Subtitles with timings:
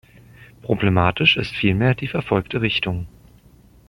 [0.63, 3.05] Problematisch ist vielmehr die verfolgte Richtung.